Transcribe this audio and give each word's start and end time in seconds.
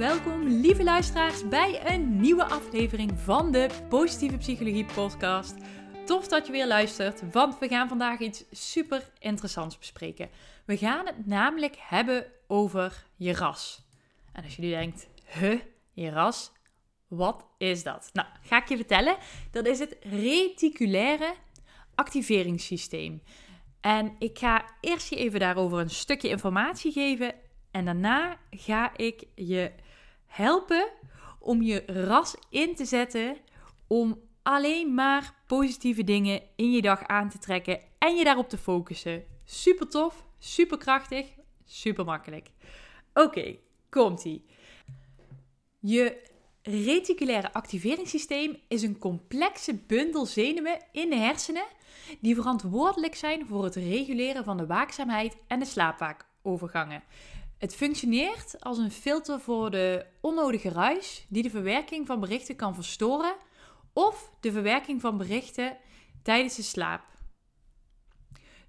Welkom, 0.00 0.42
lieve 0.42 0.84
luisteraars 0.84 1.48
bij 1.48 1.94
een 1.94 2.20
nieuwe 2.20 2.44
aflevering 2.44 3.18
van 3.18 3.52
de 3.52 3.68
Positieve 3.88 4.36
Psychologie 4.36 4.84
Podcast. 4.84 5.54
Tof 6.06 6.28
dat 6.28 6.46
je 6.46 6.52
weer 6.52 6.66
luistert, 6.66 7.32
want 7.32 7.58
we 7.58 7.68
gaan 7.68 7.88
vandaag 7.88 8.18
iets 8.18 8.44
super 8.50 9.10
interessants 9.18 9.78
bespreken. 9.78 10.28
We 10.64 10.76
gaan 10.76 11.06
het 11.06 11.26
namelijk 11.26 11.76
hebben 11.78 12.26
over 12.46 13.06
je 13.16 13.32
ras. 13.32 13.82
En 14.32 14.44
als 14.44 14.56
je 14.56 14.62
nu 14.62 14.68
denkt, 14.68 15.08
huh, 15.26 15.60
je 15.92 16.10
ras, 16.10 16.52
wat 17.08 17.46
is 17.58 17.82
dat? 17.82 18.10
Nou, 18.12 18.28
ga 18.42 18.62
ik 18.62 18.68
je 18.68 18.76
vertellen. 18.76 19.16
Dat 19.50 19.66
is 19.66 19.78
het 19.78 19.96
reticulaire 20.00 21.34
activeringssysteem. 21.94 23.22
En 23.80 24.16
ik 24.18 24.38
ga 24.38 24.64
eerst 24.80 25.10
je 25.10 25.16
even 25.16 25.40
daarover 25.40 25.78
een 25.78 25.90
stukje 25.90 26.28
informatie 26.28 26.92
geven 26.92 27.34
en 27.70 27.84
daarna 27.84 28.36
ga 28.50 28.96
ik 28.96 29.24
je 29.34 29.72
helpen 30.30 30.88
om 31.38 31.62
je 31.62 31.82
ras 31.86 32.34
in 32.50 32.74
te 32.74 32.84
zetten 32.84 33.36
om 33.86 34.20
alleen 34.42 34.94
maar 34.94 35.34
positieve 35.46 36.04
dingen 36.04 36.42
in 36.56 36.72
je 36.72 36.82
dag 36.82 37.06
aan 37.06 37.28
te 37.28 37.38
trekken 37.38 37.80
en 37.98 38.14
je 38.14 38.24
daarop 38.24 38.48
te 38.48 38.58
focussen. 38.58 39.24
Super 39.44 39.88
tof, 39.88 40.24
super 40.38 40.78
krachtig, 40.78 41.26
super 41.64 42.04
makkelijk. 42.04 42.50
Oké, 43.14 43.56
komt-ie. 43.88 44.44
Je 45.78 46.28
reticulaire 46.62 47.52
activeringssysteem 47.52 48.56
is 48.68 48.82
een 48.82 48.98
complexe 48.98 49.74
bundel 49.74 50.26
zenuwen 50.26 50.78
in 50.92 51.10
de 51.10 51.16
hersenen 51.16 51.66
die 52.20 52.34
verantwoordelijk 52.34 53.14
zijn 53.14 53.46
voor 53.46 53.64
het 53.64 53.74
reguleren 53.74 54.44
van 54.44 54.56
de 54.56 54.66
waakzaamheid 54.66 55.36
en 55.46 55.58
de 55.58 55.64
slaapwaakovergangen. 55.64 57.02
Het 57.60 57.74
functioneert 57.74 58.60
als 58.60 58.78
een 58.78 58.90
filter 58.90 59.40
voor 59.40 59.70
de 59.70 60.06
onnodige 60.20 60.68
ruis 60.68 61.26
die 61.28 61.42
de 61.42 61.50
verwerking 61.50 62.06
van 62.06 62.20
berichten 62.20 62.56
kan 62.56 62.74
verstoren 62.74 63.34
of 63.92 64.32
de 64.40 64.52
verwerking 64.52 65.00
van 65.00 65.16
berichten 65.16 65.76
tijdens 66.22 66.56
de 66.56 66.62
slaap. 66.62 67.02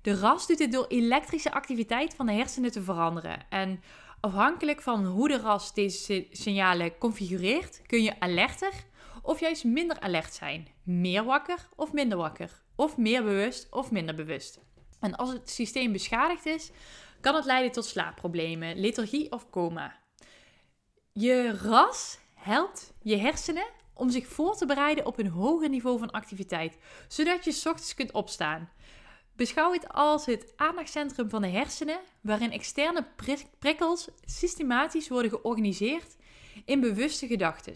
De 0.01 0.15
RAS 0.15 0.47
doet 0.47 0.57
dit 0.57 0.71
door 0.71 0.85
elektrische 0.87 1.51
activiteit 1.51 2.15
van 2.15 2.25
de 2.25 2.31
hersenen 2.31 2.71
te 2.71 2.81
veranderen. 2.81 3.45
En 3.49 3.81
afhankelijk 4.19 4.81
van 4.81 5.05
hoe 5.05 5.27
de 5.27 5.37
RAS 5.37 5.73
deze 5.73 6.27
signalen 6.31 6.97
configureert, 6.97 7.81
kun 7.85 8.03
je 8.03 8.19
alerter 8.19 8.73
of 9.21 9.39
juist 9.39 9.63
minder 9.63 9.99
alert 9.99 10.33
zijn. 10.33 10.67
Meer 10.83 11.23
wakker 11.23 11.69
of 11.75 11.93
minder 11.93 12.17
wakker. 12.17 12.61
Of 12.75 12.97
meer 12.97 13.23
bewust 13.23 13.67
of 13.69 13.91
minder 13.91 14.15
bewust. 14.15 14.59
En 14.99 15.15
als 15.15 15.31
het 15.31 15.49
systeem 15.49 15.91
beschadigd 15.91 16.45
is, 16.45 16.71
kan 17.21 17.35
het 17.35 17.45
leiden 17.45 17.71
tot 17.71 17.85
slaapproblemen, 17.85 18.79
lethargie 18.79 19.31
of 19.31 19.49
coma. 19.49 19.99
Je 21.13 21.57
ras 21.61 22.17
helpt 22.35 22.93
je 23.01 23.17
hersenen 23.17 23.67
om 23.93 24.09
zich 24.09 24.27
voor 24.27 24.55
te 24.55 24.65
bereiden 24.65 25.05
op 25.05 25.19
een 25.19 25.27
hoger 25.27 25.69
niveau 25.69 25.99
van 25.99 26.11
activiteit, 26.11 26.77
zodat 27.07 27.43
je 27.43 27.51
ochtends 27.51 27.93
kunt 27.93 28.11
opstaan. 28.11 28.69
Beschouw 29.35 29.71
het 29.73 29.89
als 29.89 30.25
het 30.25 30.53
aandachtscentrum 30.55 31.29
van 31.29 31.41
de 31.41 31.47
hersenen, 31.47 31.99
waarin 32.21 32.51
externe 32.51 33.07
prikkels 33.59 34.07
systematisch 34.25 35.09
worden 35.09 35.31
georganiseerd 35.31 36.15
in 36.65 36.79
bewuste 36.79 37.27
gedachten. 37.27 37.75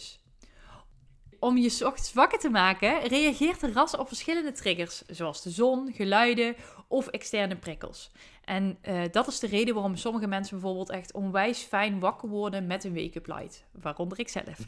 Om 1.40 1.58
je 1.58 1.86
ochtends 1.86 2.14
wakker 2.14 2.40
te 2.40 2.50
maken, 2.50 3.08
reageert 3.08 3.60
de 3.60 3.72
ras 3.72 3.96
op 3.96 4.08
verschillende 4.08 4.52
triggers, 4.52 5.02
zoals 5.08 5.42
de 5.42 5.50
zon, 5.50 5.94
geluiden 5.94 6.56
of 6.88 7.08
externe 7.08 7.56
prikkels. 7.56 8.12
En 8.44 8.78
uh, 8.88 9.02
dat 9.12 9.28
is 9.28 9.40
de 9.40 9.48
reden 9.48 9.74
waarom 9.74 9.96
sommige 9.96 10.28
mensen 10.28 10.60
bijvoorbeeld 10.60 10.90
echt 10.90 11.14
onwijs 11.14 11.62
fijn 11.62 12.00
wakker 12.00 12.30
worden 12.30 12.68
met 12.68 12.84
een 12.84 12.94
wake-up 12.94 13.28
light. 13.28 13.66
Waaronder 13.72 14.20
ik 14.20 14.30
zelf. 14.30 14.60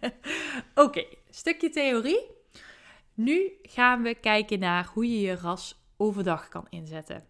Oké, 0.84 1.04
stukje 1.30 1.70
theorie. 1.70 2.30
Nu 3.14 3.52
gaan 3.62 4.02
we 4.02 4.14
kijken 4.14 4.58
naar 4.58 4.90
hoe 4.94 5.12
je 5.12 5.20
je 5.20 5.36
ras 5.36 5.80
overdag 5.96 6.48
kan 6.48 6.66
inzetten. 6.68 7.24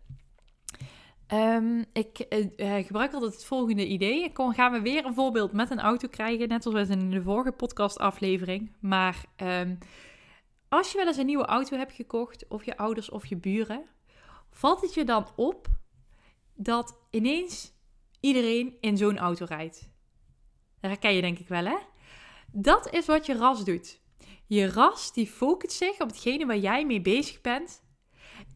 Um, 1.32 1.84
ik 1.92 2.26
uh, 2.56 2.84
gebruik 2.86 3.12
altijd 3.12 3.32
het 3.32 3.44
volgende 3.44 3.86
idee. 3.86 4.24
Ik 4.24 4.38
gaan 4.38 4.72
we 4.72 4.80
weer 4.80 5.04
een 5.04 5.14
voorbeeld 5.14 5.52
met 5.52 5.70
een 5.70 5.80
auto 5.80 6.08
krijgen, 6.08 6.48
net 6.48 6.62
zoals 6.62 6.88
in 6.88 7.10
de 7.10 7.22
vorige 7.22 7.52
podcastaflevering. 7.52 8.72
Maar 8.80 9.24
um, 9.36 9.78
als 10.68 10.92
je 10.92 10.98
wel 10.98 11.06
eens 11.06 11.16
een 11.16 11.26
nieuwe 11.26 11.44
auto 11.46 11.76
hebt 11.76 11.92
gekocht, 11.92 12.48
of 12.48 12.64
je 12.64 12.76
ouders 12.76 13.10
of 13.10 13.26
je 13.26 13.36
buren, 13.36 13.84
valt 14.50 14.80
het 14.80 14.94
je 14.94 15.04
dan 15.04 15.26
op 15.36 15.66
dat 16.54 16.98
ineens 17.10 17.72
iedereen 18.20 18.76
in 18.80 18.96
zo'n 18.96 19.18
auto 19.18 19.44
rijdt? 19.44 19.90
Dat 20.80 20.90
herken 20.90 21.14
je 21.14 21.20
denk 21.20 21.38
ik 21.38 21.48
wel, 21.48 21.64
hè? 21.64 21.76
Dat 22.52 22.92
is 22.92 23.06
wat 23.06 23.26
je 23.26 23.34
ras 23.34 23.64
doet. 23.64 24.00
Je 24.46 24.70
ras 24.70 25.12
die 25.12 25.26
focust 25.26 25.76
zich 25.76 26.00
op 26.00 26.08
hetgene 26.08 26.46
waar 26.46 26.58
jij 26.58 26.86
mee 26.86 27.00
bezig 27.00 27.40
bent. 27.40 27.82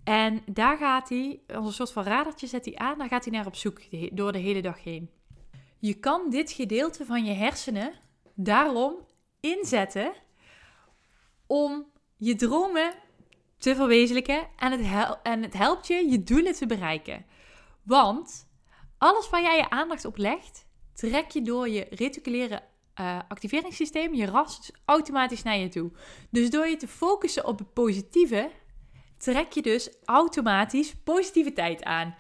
En 0.05 0.43
daar 0.47 0.77
gaat 0.77 1.09
hij, 1.09 1.41
als 1.47 1.67
een 1.67 1.73
soort 1.73 1.93
van 1.93 2.05
radertje 2.05 2.47
zet 2.47 2.65
hij 2.65 2.77
aan, 2.77 2.99
daar 2.99 3.09
gaat 3.09 3.25
hij 3.25 3.33
naar 3.33 3.47
op 3.47 3.57
zoek 3.57 3.81
door 4.13 4.33
de 4.33 4.39
hele 4.39 4.63
dag 4.63 4.83
heen. 4.83 5.11
Je 5.79 5.95
kan 5.95 6.31
dit 6.31 6.53
gedeelte 6.53 7.05
van 7.05 7.25
je 7.25 7.33
hersenen 7.33 7.93
daarom 8.35 8.95
inzetten 9.41 10.13
om 11.47 11.87
je 12.17 12.35
dromen 12.35 12.95
te 13.63 13.75
verwezenlijken 13.75 14.49
en 14.57 14.73
het, 14.73 15.19
en 15.23 15.43
het 15.43 15.55
helpt 15.55 15.87
je 15.87 16.11
je 16.11 16.23
doelen 16.23 16.53
te 16.53 16.67
bereiken. 16.67 17.25
Want 17.83 18.49
alles 18.99 19.31
waar 19.31 19.43
jij 19.43 19.57
je 19.57 19.71
aandacht 19.71 20.05
op 20.05 20.17
legt, 20.17 20.67
trek 20.95 21.31
je 21.31 21.43
door 21.43 21.69
je 21.69 21.87
reticulaire 21.91 22.63
uh, 23.01 23.19
activeringssysteem, 23.29 24.15
je 24.15 24.27
ras, 24.27 24.71
automatisch 24.85 25.43
naar 25.43 25.57
je 25.57 25.69
toe. 25.69 25.91
Dus 26.31 26.51
door 26.51 26.67
je 26.67 26.77
te 26.77 26.89
focussen 26.89 27.47
op 27.47 27.59
het 27.59 27.73
positieve, 27.73 28.51
trek 29.19 29.53
je 29.53 29.63
dus 29.63 29.91
automatisch 30.05 30.95
positiviteit 31.05 31.83
aan. 31.83 32.15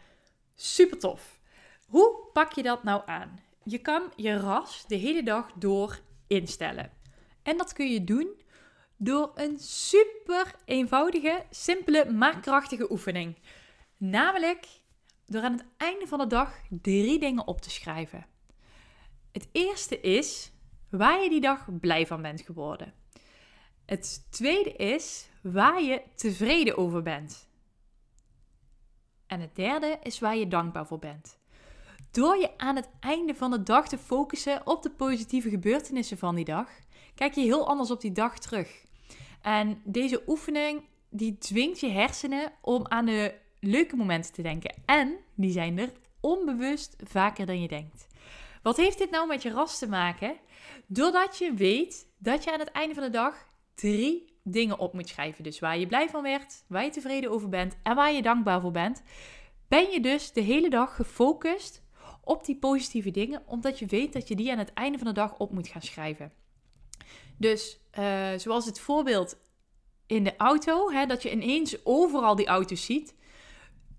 Super 0.54 0.98
tof. 0.98 1.41
Hoe 1.86 2.28
pak 2.32 2.52
je 2.52 2.62
dat 2.62 2.82
nou 2.82 3.02
aan? 3.06 3.41
Je 3.64 3.78
kan 3.78 4.02
je 4.16 4.36
ras 4.36 4.84
de 4.86 4.97
hele 4.97 5.22
dag 5.22 5.52
door 5.54 6.00
instellen. 6.26 6.92
En 7.42 7.56
dat 7.56 7.72
kun 7.72 7.92
je 7.92 8.04
doen 8.04 8.41
door 9.04 9.30
een 9.34 9.58
super 9.58 10.54
eenvoudige, 10.64 11.44
simpele, 11.50 12.12
maar 12.12 12.40
krachtige 12.40 12.90
oefening. 12.90 13.36
Namelijk 13.96 14.66
door 15.26 15.42
aan 15.42 15.52
het 15.52 15.64
einde 15.76 16.06
van 16.06 16.18
de 16.18 16.26
dag 16.26 16.54
drie 16.68 17.18
dingen 17.18 17.46
op 17.46 17.60
te 17.60 17.70
schrijven. 17.70 18.26
Het 19.32 19.48
eerste 19.52 20.00
is 20.00 20.52
waar 20.90 21.22
je 21.22 21.28
die 21.28 21.40
dag 21.40 21.78
blij 21.80 22.06
van 22.06 22.22
bent 22.22 22.40
geworden. 22.40 22.94
Het 23.86 24.26
tweede 24.30 24.72
is 24.72 25.28
waar 25.42 25.82
je 25.82 26.02
tevreden 26.14 26.76
over 26.76 27.02
bent. 27.02 27.48
En 29.26 29.40
het 29.40 29.56
derde 29.56 29.98
is 30.02 30.19
waar 30.19 30.36
je 30.36 30.48
dankbaar 30.48 30.86
voor 30.86 30.98
bent. 30.98 31.38
Door 32.10 32.36
je 32.36 32.58
aan 32.58 32.76
het 32.76 32.88
einde 33.00 33.34
van 33.34 33.50
de 33.50 33.62
dag 33.62 33.88
te 33.88 33.98
focussen 33.98 34.66
op 34.66 34.82
de 34.82 34.90
positieve 34.90 35.48
gebeurtenissen 35.48 36.19
van 36.19 36.34
die 36.34 36.44
dag, 36.44 36.69
kijk 37.14 37.34
je 37.34 37.40
heel 37.40 37.69
anders 37.69 37.90
op 37.90 38.00
die 38.00 38.12
dag 38.12 38.38
terug. 38.38 38.90
En 39.42 39.80
deze 39.84 40.22
oefening 40.26 40.82
die 41.10 41.38
dwingt 41.38 41.80
je 41.80 41.88
hersenen 41.88 42.52
om 42.60 42.86
aan 42.88 43.04
de 43.04 43.34
leuke 43.60 43.96
momenten 43.96 44.32
te 44.32 44.42
denken. 44.42 44.74
En 44.86 45.16
die 45.34 45.52
zijn 45.52 45.78
er 45.78 45.92
onbewust 46.20 46.96
vaker 47.04 47.46
dan 47.46 47.60
je 47.60 47.68
denkt. 47.68 48.06
Wat 48.62 48.76
heeft 48.76 48.98
dit 48.98 49.10
nou 49.10 49.26
met 49.26 49.42
je 49.42 49.50
ras 49.50 49.78
te 49.78 49.88
maken? 49.88 50.36
Doordat 50.86 51.38
je 51.38 51.54
weet 51.54 52.06
dat 52.18 52.44
je 52.44 52.52
aan 52.52 52.58
het 52.58 52.70
einde 52.70 52.94
van 52.94 53.02
de 53.02 53.10
dag 53.10 53.46
drie 53.74 54.32
dingen 54.42 54.78
op 54.78 54.92
moet 54.92 55.08
schrijven. 55.08 55.44
Dus 55.44 55.58
waar 55.58 55.78
je 55.78 55.86
blij 55.86 56.08
van 56.08 56.22
werd, 56.22 56.64
waar 56.68 56.84
je 56.84 56.90
tevreden 56.90 57.30
over 57.30 57.48
bent 57.48 57.76
en 57.82 57.94
waar 57.94 58.12
je 58.12 58.22
dankbaar 58.22 58.60
voor 58.60 58.70
bent. 58.70 59.02
Ben 59.68 59.90
je 59.90 60.00
dus 60.00 60.32
de 60.32 60.40
hele 60.40 60.70
dag 60.70 60.96
gefocust 60.96 61.82
op 62.24 62.44
die 62.44 62.56
positieve 62.56 63.10
dingen, 63.10 63.42
omdat 63.46 63.78
je 63.78 63.86
weet 63.86 64.12
dat 64.12 64.28
je 64.28 64.36
die 64.36 64.52
aan 64.52 64.58
het 64.58 64.72
einde 64.72 64.98
van 64.98 65.06
de 65.06 65.12
dag 65.12 65.38
op 65.38 65.52
moet 65.52 65.68
gaan 65.68 65.82
schrijven. 65.82 66.32
Dus 67.42 67.78
uh, 67.98 68.28
zoals 68.36 68.66
het 68.66 68.80
voorbeeld 68.80 69.36
in 70.06 70.24
de 70.24 70.36
auto, 70.36 70.90
hè, 70.90 71.06
dat 71.06 71.22
je 71.22 71.30
ineens 71.30 71.76
overal 71.84 72.36
die 72.36 72.46
auto's 72.46 72.84
ziet. 72.84 73.14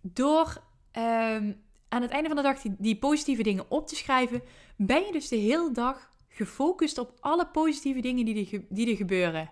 Door 0.02 0.64
um, 0.98 1.62
aan 1.90 2.02
het 2.02 2.12
einde 2.12 2.28
van 2.28 2.38
de 2.38 2.44
dag 2.44 2.62
die, 2.62 2.76
die, 2.78 2.98
positieve 2.98 3.44
dingen 3.44 3.66
op 3.70 3.88
te 3.88 3.96
schrijven, 3.96 4.42
ben 4.78 5.06
je 5.06 5.12
dus 5.12 5.28
de 5.28 5.36
hele 5.36 5.72
dag 5.72 6.10
gefocust 6.30 6.98
op 6.98 7.14
alle 7.20 7.48
positieve 7.48 8.00
dingen 8.00 8.26
die 8.26 8.52
er, 8.52 8.66
die 8.70 8.90
er 8.90 8.96
gebeuren. 8.96 9.52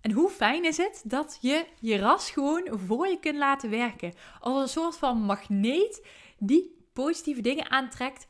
En 0.00 0.12
hoe 0.12 0.30
fijn 0.30 0.64
is 0.64 0.76
het 0.76 1.02
dat 1.04 1.38
je 1.40 1.66
je 1.80 1.98
ras 1.98 2.30
gewoon 2.30 2.68
voor 2.86 3.08
je 3.08 3.18
kunt 3.20 3.38
laten 3.38 3.70
werken. 3.70 4.12
Als 4.40 4.62
een 4.62 4.82
soort 4.82 4.96
van 4.96 5.18
magneet 5.18 6.06
die 6.38 6.86
positieve 6.92 7.40
dingen 7.40 7.70
aantrekt. 7.70 8.26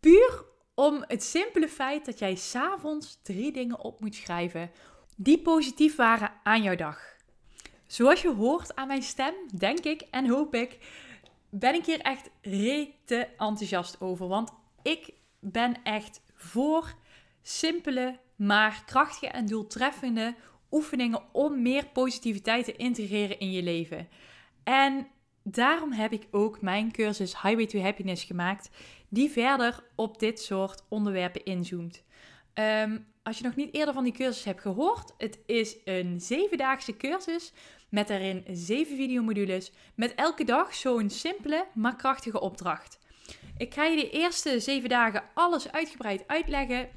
Puur 0.00 0.44
om 0.74 1.04
het 1.06 1.24
simpele 1.24 1.68
feit 1.68 2.04
dat 2.04 2.18
jij 2.18 2.34
s'avonds 2.34 3.18
drie 3.22 3.52
dingen 3.52 3.80
op 3.80 4.00
moet 4.00 4.14
schrijven 4.14 4.70
die 5.16 5.38
positief 5.38 5.96
waren 5.96 6.32
aan 6.42 6.62
jouw 6.62 6.76
dag. 6.76 7.14
Zoals 7.86 8.22
je 8.22 8.32
hoort 8.32 8.76
aan 8.76 8.86
mijn 8.86 9.02
stem, 9.02 9.34
denk 9.58 9.78
ik 9.78 10.00
en 10.10 10.28
hoop 10.28 10.54
ik, 10.54 10.78
ben 11.50 11.74
ik 11.74 11.86
hier 11.86 12.00
echt 12.00 12.30
rete 12.42 13.28
enthousiast 13.36 14.00
over. 14.00 14.28
Want 14.28 14.52
ik 14.82 15.12
ben 15.40 15.82
echt 15.82 16.20
voor 16.34 16.94
simpele, 17.42 18.18
maar 18.36 18.82
krachtige 18.86 19.28
en 19.28 19.46
doeltreffende 19.46 20.34
oefeningen 20.70 21.22
om 21.32 21.62
meer 21.62 21.86
positiviteit 21.86 22.64
te 22.64 22.76
integreren 22.76 23.38
in 23.38 23.50
je 23.50 23.62
leven. 23.62 24.08
En 24.64 25.06
daarom 25.42 25.92
heb 25.92 26.12
ik 26.12 26.26
ook 26.30 26.60
mijn 26.60 26.92
cursus 26.92 27.42
Highway 27.42 27.66
to 27.66 27.78
Happiness 27.78 28.24
gemaakt, 28.24 28.70
die 29.14 29.30
verder 29.30 29.84
op 29.94 30.18
dit 30.18 30.40
soort 30.40 30.82
onderwerpen 30.88 31.44
inzoomt. 31.44 32.02
Ehm, 32.54 32.98
als 33.22 33.38
je 33.38 33.44
nog 33.44 33.56
niet 33.56 33.74
eerder 33.74 33.94
van 33.94 34.04
die 34.04 34.12
cursus 34.12 34.44
hebt 34.44 34.60
gehoord, 34.60 35.14
het 35.18 35.38
is 35.46 35.76
een 35.84 36.20
zevendaagse 36.20 36.96
cursus 36.96 37.52
met 37.88 38.08
daarin 38.08 38.44
zeven 38.50 38.96
videomodules 38.96 39.72
met 39.94 40.14
elke 40.14 40.44
dag 40.44 40.74
zo'n 40.74 41.10
simpele 41.10 41.66
maar 41.74 41.96
krachtige 41.96 42.40
opdracht. 42.40 42.98
Ik 43.56 43.74
ga 43.74 43.84
je 43.84 43.96
de 43.96 44.10
eerste 44.10 44.60
zeven 44.60 44.88
dagen 44.88 45.24
alles 45.34 45.72
uitgebreid 45.72 46.28
uitleggen 46.28 46.88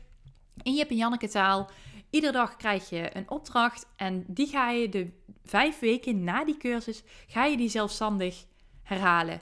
in 0.64 0.74
Jip 0.74 0.90
en 0.90 0.96
Janneke 0.96 1.28
taal. 1.28 1.70
Iedere 2.10 2.34
dag 2.34 2.56
krijg 2.56 2.90
je 2.90 3.16
een 3.16 3.30
opdracht 3.30 3.88
en 3.96 4.24
die 4.28 4.48
ga 4.48 4.70
je 4.70 4.90
de 4.90 5.12
vijf 5.46 5.80
weken 5.80 6.24
na 6.24 6.46
die 6.46 6.58
cursus, 6.58 7.04
ga 7.28 7.46
je 7.46 7.58
die 7.58 7.70
zelfstandig 7.70 8.46
herhalen. 8.84 9.42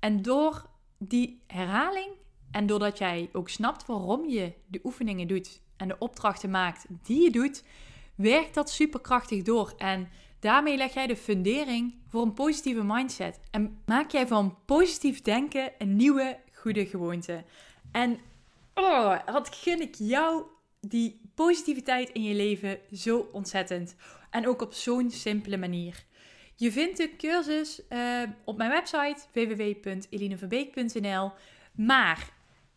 En 0.00 0.22
door 0.22 0.72
die 1.08 1.42
herhaling 1.46 2.10
en 2.50 2.66
doordat 2.66 2.98
jij 2.98 3.28
ook 3.32 3.48
snapt 3.48 3.86
waarom 3.86 4.28
je 4.28 4.52
de 4.66 4.80
oefeningen 4.84 5.28
doet 5.28 5.60
en 5.76 5.88
de 5.88 5.98
opdrachten 5.98 6.50
maakt 6.50 6.86
die 7.02 7.22
je 7.22 7.30
doet, 7.30 7.64
werkt 8.14 8.54
dat 8.54 8.70
superkrachtig 8.70 9.42
door. 9.42 9.74
En 9.78 10.08
daarmee 10.38 10.76
leg 10.76 10.94
jij 10.94 11.06
de 11.06 11.16
fundering 11.16 11.94
voor 12.08 12.22
een 12.22 12.34
positieve 12.34 12.84
mindset. 12.84 13.40
En 13.50 13.78
maak 13.86 14.10
jij 14.10 14.26
van 14.26 14.56
positief 14.64 15.22
denken 15.22 15.72
een 15.78 15.96
nieuwe 15.96 16.38
goede 16.52 16.86
gewoonte. 16.86 17.44
En 17.92 18.18
oh, 18.74 19.18
wat 19.26 19.54
gun 19.54 19.80
ik 19.80 19.94
jou 19.94 20.42
die 20.80 21.20
positiviteit 21.34 22.10
in 22.10 22.22
je 22.22 22.34
leven 22.34 22.78
zo 22.92 23.28
ontzettend. 23.32 23.96
En 24.30 24.48
ook 24.48 24.62
op 24.62 24.72
zo'n 24.72 25.10
simpele 25.10 25.56
manier. 25.56 26.04
Je 26.56 26.72
vindt 26.72 26.96
de 26.96 27.16
cursus 27.16 27.80
uh, 27.88 28.22
op 28.44 28.56
mijn 28.56 28.70
website 28.70 29.20
www.elineverbeek.nl. 29.32 31.32
Maar 31.72 32.32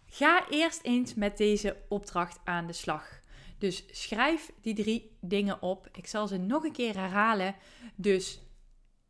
ga 0.05 0.49
eerst 0.49 0.83
eens 0.83 1.13
met 1.13 1.37
deze 1.37 1.77
opdracht 1.89 2.39
aan 2.43 2.67
de 2.67 2.73
slag. 2.73 3.19
Dus 3.57 3.85
schrijf 3.91 4.51
die 4.61 4.73
drie 4.73 5.17
dingen 5.21 5.61
op. 5.61 5.87
Ik 5.91 6.07
zal 6.07 6.27
ze 6.27 6.37
nog 6.37 6.63
een 6.63 6.71
keer 6.71 6.95
herhalen. 6.95 7.55
Dus 7.95 8.41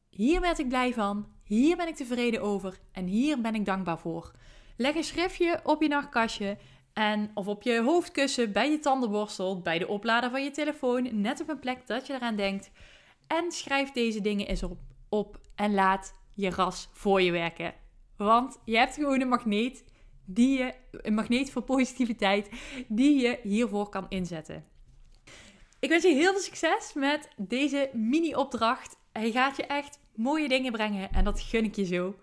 hier 0.09 0.41
werd 0.41 0.59
ik 0.59 0.67
blij 0.67 0.93
van, 0.93 1.27
hier 1.43 1.77
ben 1.77 1.87
ik 1.87 1.95
tevreden 1.95 2.41
over 2.41 2.79
en 2.91 3.05
hier 3.05 3.41
ben 3.41 3.55
ik 3.55 3.65
dankbaar 3.65 3.99
voor. 3.99 4.31
Leg 4.77 4.95
een 4.95 5.03
schriftje 5.03 5.59
op 5.63 5.81
je 5.81 5.87
nachtkastje 5.87 6.57
en, 6.93 7.31
of 7.33 7.47
op 7.47 7.61
je 7.61 7.81
hoofdkussen, 7.81 8.51
bij 8.51 8.71
je 8.71 8.79
tandenborstel, 8.79 9.61
bij 9.61 9.79
de 9.79 9.87
oplader 9.87 10.29
van 10.29 10.43
je 10.43 10.51
telefoon, 10.51 11.21
net 11.21 11.41
op 11.41 11.49
een 11.49 11.59
plek 11.59 11.87
dat 11.87 12.07
je 12.07 12.13
eraan 12.13 12.35
denkt. 12.35 12.71
En 13.27 13.51
schrijf 13.51 13.91
deze 13.91 14.21
dingen 14.21 14.47
eens 14.47 14.63
op, 14.63 14.79
op 15.09 15.39
en 15.55 15.73
laat 15.73 16.13
je 16.33 16.49
ras 16.49 16.89
voor 16.91 17.21
je 17.21 17.31
werken. 17.31 17.73
Want 18.17 18.59
je 18.65 18.77
hebt 18.77 18.93
gewoon 18.93 19.21
een 19.21 19.27
magneet, 19.27 19.83
die 20.25 20.57
je, 20.57 20.73
een 20.91 21.13
magneet 21.13 21.51
voor 21.51 21.61
positiviteit, 21.61 22.49
die 22.87 23.21
je 23.21 23.39
hiervoor 23.43 23.89
kan 23.89 24.05
inzetten. 24.09 24.65
Ik 25.79 25.89
wens 25.89 26.03
je 26.03 26.13
heel 26.13 26.31
veel 26.31 26.41
succes 26.41 26.93
met 26.93 27.27
deze 27.37 27.89
mini-opdracht. 27.93 28.97
Hij 29.11 29.31
gaat 29.31 29.57
je 29.57 29.65
echt 29.65 29.99
mooie 30.15 30.47
dingen 30.47 30.71
brengen 30.71 31.11
en 31.11 31.23
dat 31.23 31.41
gun 31.41 31.63
ik 31.63 31.75
je 31.75 31.85
zo. 31.85 32.15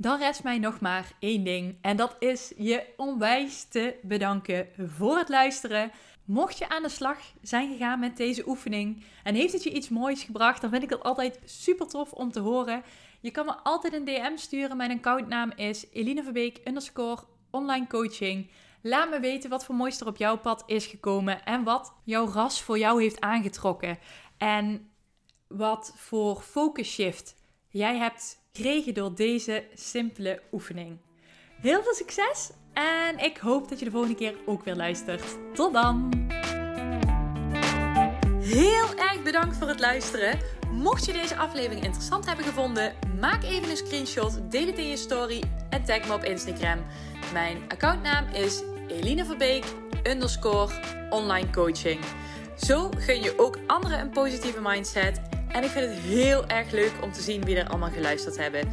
Dan 0.00 0.18
rest 0.18 0.42
mij 0.42 0.58
nog 0.58 0.80
maar 0.80 1.12
één 1.18 1.44
ding. 1.44 1.76
En 1.80 1.96
dat 1.96 2.16
is 2.18 2.52
je 2.56 2.86
onwijs 2.96 3.64
te 3.64 3.96
bedanken 4.02 4.68
voor 4.86 5.16
het 5.18 5.28
luisteren. 5.28 5.90
Mocht 6.24 6.58
je 6.58 6.68
aan 6.68 6.82
de 6.82 6.88
slag 6.88 7.18
zijn 7.42 7.72
gegaan 7.72 8.00
met 8.00 8.16
deze 8.16 8.48
oefening 8.48 9.04
en 9.22 9.34
heeft 9.34 9.52
het 9.52 9.62
je 9.62 9.72
iets 9.72 9.88
moois 9.88 10.22
gebracht, 10.22 10.60
dan 10.60 10.70
vind 10.70 10.82
ik 10.82 10.90
het 10.90 11.02
altijd 11.02 11.38
super 11.44 11.86
tof 11.86 12.12
om 12.12 12.32
te 12.32 12.40
horen. 12.40 12.82
Je 13.20 13.30
kan 13.30 13.46
me 13.46 13.56
altijd 13.62 13.92
een 13.92 14.04
DM 14.04 14.36
sturen. 14.36 14.76
Mijn 14.76 14.90
accountnaam 14.90 15.52
is 15.56 15.86
Eline 15.92 16.22
Verbeek 16.22 16.60
underscore 16.64 17.22
online 17.50 17.86
coaching. 17.86 18.50
Laat 18.82 19.10
me 19.10 19.20
weten 19.20 19.50
wat 19.50 19.64
voor 19.64 19.74
moois 19.74 20.00
er 20.00 20.06
op 20.06 20.16
jouw 20.16 20.38
pad 20.38 20.62
is 20.66 20.86
gekomen 20.86 21.44
en 21.44 21.62
wat 21.62 21.94
jouw 22.04 22.26
ras 22.26 22.62
voor 22.62 22.78
jou 22.78 23.02
heeft 23.02 23.20
aangetrokken. 23.20 23.98
En 24.38 24.90
wat 25.46 25.92
voor 25.96 26.40
focus 26.40 26.92
shift 26.92 27.36
jij 27.68 27.96
hebt 27.96 28.39
gekregen 28.52 28.94
door 28.94 29.14
deze 29.14 29.64
simpele 29.74 30.42
oefening. 30.52 30.98
Heel 31.60 31.82
veel 31.82 31.94
succes 31.94 32.50
en 32.72 33.18
ik 33.18 33.36
hoop 33.36 33.68
dat 33.68 33.78
je 33.78 33.84
de 33.84 33.90
volgende 33.90 34.16
keer 34.16 34.34
ook 34.46 34.64
weer 34.64 34.76
luistert. 34.76 35.38
Tot 35.54 35.72
dan! 35.72 36.08
Heel 38.40 38.94
erg 38.96 39.22
bedankt 39.22 39.56
voor 39.56 39.68
het 39.68 39.80
luisteren. 39.80 40.38
Mocht 40.70 41.04
je 41.04 41.12
deze 41.12 41.36
aflevering 41.36 41.84
interessant 41.84 42.26
hebben 42.26 42.44
gevonden, 42.44 42.94
maak 43.20 43.42
even 43.42 43.70
een 43.70 43.76
screenshot, 43.76 44.50
deel 44.50 44.66
het 44.66 44.78
in 44.78 44.88
je 44.88 44.96
story 44.96 45.42
en 45.70 45.84
tag 45.84 46.06
me 46.06 46.14
op 46.14 46.24
Instagram. 46.24 46.84
Mijn 47.32 47.62
accountnaam 47.68 48.28
is 48.28 48.62
Eline 48.88 49.24
Verbeek 49.24 49.64
underscore 50.02 50.72
online 51.10 51.50
coaching. 51.50 52.00
Zo 52.56 52.90
gun 52.96 53.22
je 53.22 53.38
ook 53.38 53.58
anderen 53.66 54.00
een 54.00 54.10
positieve 54.10 54.60
mindset 54.60 55.20
en 55.52 55.64
ik 55.64 55.70
vind 55.70 55.94
het 55.94 55.98
heel 55.98 56.46
erg 56.46 56.70
leuk 56.70 56.92
om 57.02 57.12
te 57.12 57.22
zien 57.22 57.44
wie 57.44 57.56
er 57.56 57.68
allemaal 57.68 57.90
geluisterd 57.90 58.36
hebben. 58.36 58.68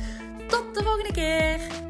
Tot 0.48 0.76
de 0.76 0.84
volgende 0.84 1.14
keer! 1.14 1.87